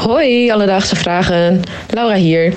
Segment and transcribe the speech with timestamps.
[0.00, 1.62] Hoi, alledaagse vragen.
[1.88, 2.46] Laura hier.
[2.46, 2.52] Uh,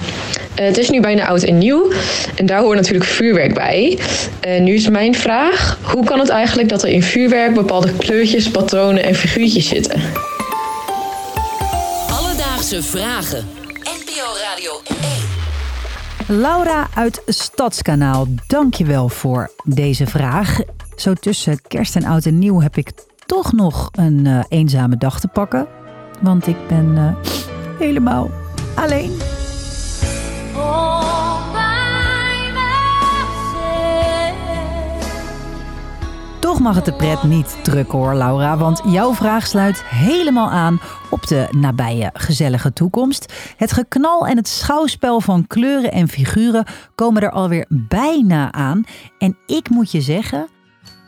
[0.54, 1.92] het is nu bijna oud en nieuw
[2.36, 4.00] en daar hoort natuurlijk vuurwerk bij.
[4.48, 8.52] Uh, nu is mijn vraag: hoe kan het eigenlijk dat er in vuurwerk bepaalde kleurtjes,
[8.52, 10.02] patronen en figuurtjes zitten?
[12.12, 13.46] Alledaagse vragen.
[13.80, 14.72] NPO Radio
[16.28, 16.42] 1.
[16.42, 20.60] Laura uit Stadskanaal, dankjewel voor deze vraag.
[20.96, 22.92] Zo tussen kerst en oud en nieuw heb ik
[23.26, 25.68] toch nog een uh, eenzame dag te pakken.
[26.24, 27.16] Want ik ben uh,
[27.80, 28.30] helemaal
[28.76, 29.12] alleen.
[36.40, 38.58] Toch mag het de pret niet drukken hoor, Laura.
[38.58, 40.80] Want jouw vraag sluit helemaal aan
[41.10, 43.34] op de nabije gezellige toekomst.
[43.58, 46.66] Het geknal en het schouwspel van kleuren en figuren
[46.96, 48.84] komen er alweer bijna aan.
[49.18, 50.48] En ik moet je zeggen,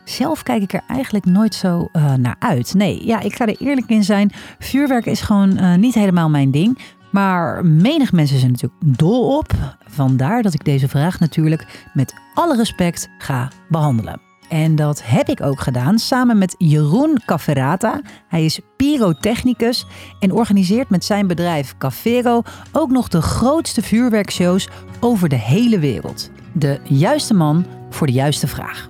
[0.08, 2.74] zelf kijk ik er eigenlijk nooit zo uh, naar uit.
[2.74, 4.32] Nee, ja, ik ga er eerlijk in zijn.
[4.58, 6.78] Vuurwerk is gewoon uh, niet helemaal mijn ding.
[7.10, 9.52] Maar menig mensen zijn natuurlijk dol op.
[9.86, 14.20] Vandaar dat ik deze vraag natuurlijk met alle respect ga behandelen.
[14.48, 18.00] En dat heb ik ook gedaan samen met Jeroen Cafferata.
[18.28, 19.86] Hij is pyrotechnicus
[20.20, 22.42] en organiseert met zijn bedrijf Cafero
[22.72, 24.68] ook nog de grootste vuurwerkshows
[25.00, 26.30] over de hele wereld.
[26.52, 28.88] De juiste man voor de juiste vraag.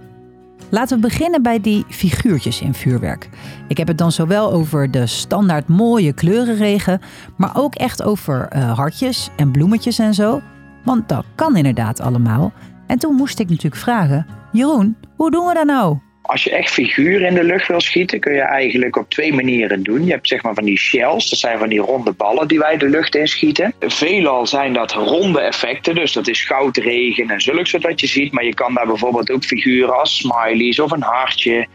[0.77, 3.29] Laten we beginnen bij die figuurtjes in vuurwerk.
[3.69, 7.01] Ik heb het dan zowel over de standaard mooie kleurenregen,
[7.37, 10.41] maar ook echt over uh, hartjes en bloemetjes en zo.
[10.85, 12.53] Want dat kan inderdaad allemaal.
[12.87, 15.99] En toen moest ik natuurlijk vragen: Jeroen, hoe doen we dat nou?
[16.27, 19.83] Als je echt figuren in de lucht wil schieten, kun je eigenlijk op twee manieren
[19.83, 20.05] doen.
[20.05, 22.77] Je hebt zeg maar van die shells, dat zijn van die ronde ballen die wij
[22.77, 23.75] de lucht in schieten.
[23.81, 28.33] Veelal zijn dat ronde effecten, dus dat is goudregen en zulks wat je ziet.
[28.33, 31.67] Maar je kan daar bijvoorbeeld ook figuren als smileys of een hartje.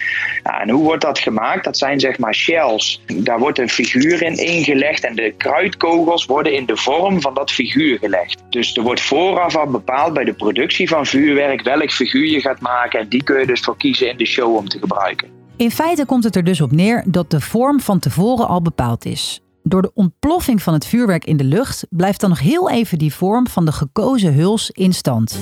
[0.43, 1.63] en hoe wordt dat gemaakt?
[1.63, 3.01] Dat zijn zeg maar shells.
[3.05, 7.51] Daar wordt een figuur in ingelegd en de kruidkogels worden in de vorm van dat
[7.51, 8.43] figuur gelegd.
[8.49, 12.59] Dus er wordt vooraf al bepaald bij de productie van vuurwerk welk figuur je gaat
[12.59, 12.99] maken.
[12.99, 15.29] En die kun je dus voor kiezen in de show om te gebruiken.
[15.55, 19.05] In feite komt het er dus op neer dat de vorm van tevoren al bepaald
[19.05, 19.41] is.
[19.63, 23.13] Door de ontploffing van het vuurwerk in de lucht blijft dan nog heel even die
[23.13, 25.39] vorm van de gekozen huls in stand.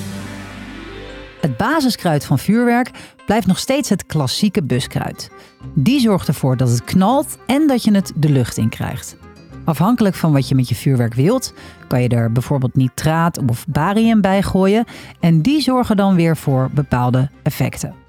[1.40, 2.90] Het basiskruid van vuurwerk
[3.26, 5.30] blijft nog steeds het klassieke buskruid.
[5.74, 9.16] Die zorgt ervoor dat het knalt en dat je het de lucht in krijgt.
[9.64, 11.54] Afhankelijk van wat je met je vuurwerk wilt,
[11.86, 14.84] kan je er bijvoorbeeld nitraat of barium bij gooien
[15.20, 17.99] en die zorgen dan weer voor bepaalde effecten.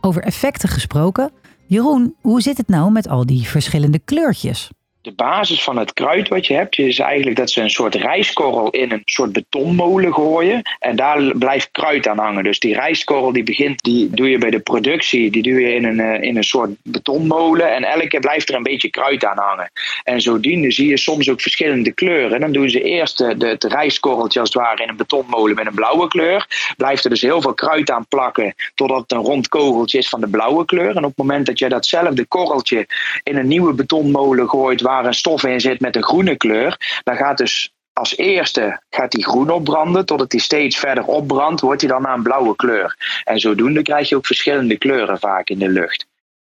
[0.00, 1.32] Over effecten gesproken.
[1.66, 4.70] Jeroen, hoe zit het nou met al die verschillende kleurtjes?
[5.02, 8.70] De basis van het kruid wat je hebt, is eigenlijk dat ze een soort rijstkorrel
[8.70, 10.62] in een soort betonmolen gooien.
[10.78, 12.44] En daar blijft kruid aan hangen.
[12.44, 15.84] Dus die rijstkorrel die begint, die doe je bij de productie, die doe je in
[15.84, 17.74] een, eh, in een soort betonmolen.
[17.74, 19.70] En elke keer blijft er een beetje kruid aan hangen.
[20.04, 22.40] En zodoende zie je soms ook verschillende kleuren.
[22.40, 25.66] Dan doen ze eerst de, de, het rijstkorreltje als het ware in een betonmolen met
[25.66, 26.46] een blauwe kleur.
[26.76, 30.20] Blijft er dus heel veel kruid aan plakken totdat het een rond kogeltje is van
[30.20, 30.96] de blauwe kleur.
[30.96, 32.86] En op het moment dat je datzelfde korreltje
[33.22, 37.16] in een nieuwe betonmolen gooit waar een stof in zit met een groene kleur, dan
[37.16, 41.90] gaat dus als eerste gaat die groen opbranden, totdat die steeds verder opbrandt, wordt hij
[41.90, 42.96] dan naar een blauwe kleur.
[43.24, 46.06] En zodoende krijg je ook verschillende kleuren vaak in de lucht.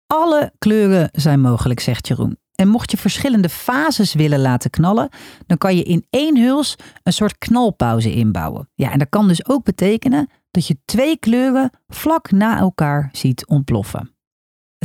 [0.07, 2.39] Alle kleuren zijn mogelijk, zegt Jeroen.
[2.55, 5.09] En mocht je verschillende fases willen laten knallen,
[5.47, 8.69] dan kan je in één huls een soort knalpauze inbouwen.
[8.75, 13.47] Ja, en dat kan dus ook betekenen dat je twee kleuren vlak na elkaar ziet
[13.47, 14.16] ontploffen.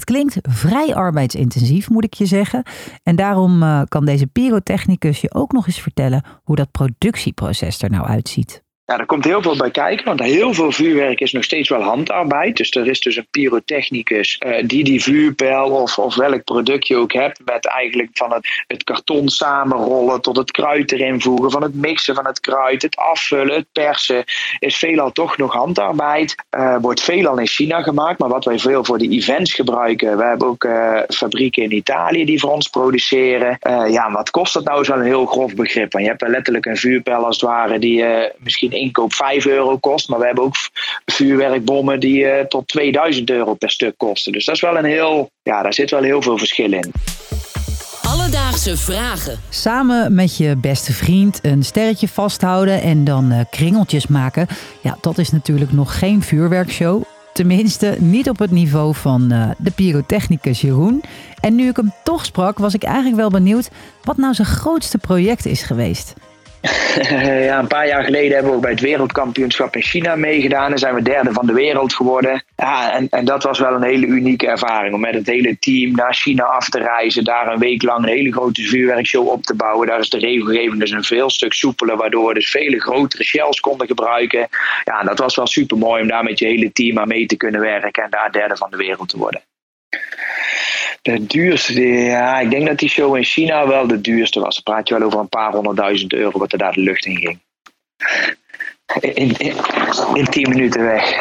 [0.02, 2.64] Het klinkt vrij arbeidsintensief, moet ik je zeggen.
[3.04, 7.90] En daarom uh, kan deze pyrotechnicus je ook nog eens vertellen hoe dat productieproces er
[7.90, 8.64] nou uitziet.
[8.92, 11.82] Ja, er komt heel veel bij kijken, want heel veel vuurwerk is nog steeds wel
[11.82, 12.58] handarbeid.
[12.58, 16.96] Dus er is dus een pyrotechnicus uh, die die vuurpijl of, of welk product je
[16.96, 21.64] ook hebt, met eigenlijk van het, het karton samenrollen tot het kruid erin voegen, van
[21.64, 24.24] het mixen van het kruid, het afvullen, het persen,
[24.60, 26.36] is veelal toch nog handarbeid.
[26.58, 30.24] Uh, wordt veelal in China gemaakt, maar wat wij veel voor de events gebruiken, we
[30.24, 33.58] hebben ook uh, fabrieken in Italië die voor ons produceren.
[33.92, 34.86] ja, wat kost dat nou?
[34.88, 35.92] Wel een heel grof begrip.
[35.92, 38.06] Want je hebt letterlijk een vuurpijl als het ware die
[38.38, 40.10] misschien inkoop 5 euro kost.
[40.10, 40.56] Maar we hebben ook
[41.06, 44.32] vuurwerkbommen die uh, tot 2000 euro per stuk kosten.
[44.32, 46.92] Dus dat is wel een heel, ja, daar zit wel heel veel verschil in.
[48.02, 49.40] Alledaagse vragen.
[49.50, 54.48] Samen met je beste vriend een sterretje vasthouden en dan uh, kringeltjes maken.
[54.82, 57.04] Ja, dat is natuurlijk nog geen vuurwerkshow.
[57.34, 61.04] Tenminste, niet op het niveau van uh, de pyrotechnicus Jeroen.
[61.40, 63.70] En nu ik hem toch sprak, was ik eigenlijk wel benieuwd
[64.04, 66.14] wat nou zijn grootste project is geweest.
[67.48, 70.72] Ja, een paar jaar geleden hebben we ook bij het wereldkampioenschap in China meegedaan.
[70.72, 72.44] En zijn we derde van de wereld geworden.
[72.56, 74.94] Ja, en, en dat was wel een hele unieke ervaring.
[74.94, 77.24] Om met het hele team naar China af te reizen.
[77.24, 79.88] Daar een week lang een hele grote vuurwerkshow op te bouwen.
[79.88, 81.98] Daar is de regelgeving dus een veel stuk soepeler.
[81.98, 84.48] Waardoor we dus vele grotere shells konden gebruiken.
[84.84, 87.38] Ja, dat was wel super mooi om daar met je hele team aan mee te
[87.38, 88.04] kunnen werken.
[88.04, 89.42] En daar derde van de wereld te worden.
[91.02, 94.56] De duurste, ja, ik denk dat die show in China wel de duurste was.
[94.56, 97.16] Dan praat je wel over een paar honderdduizend euro wat er daar de lucht in
[97.16, 97.40] ging.
[99.00, 99.56] In, in,
[100.14, 101.20] in tien minuten weg.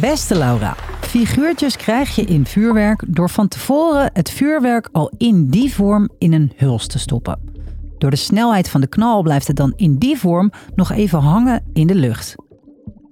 [0.00, 5.74] Beste Laura, figuurtjes krijg je in vuurwerk door van tevoren het vuurwerk al in die
[5.74, 7.52] vorm in een huls te stoppen.
[7.98, 11.64] Door de snelheid van de knal blijft het dan in die vorm nog even hangen
[11.72, 12.34] in de lucht.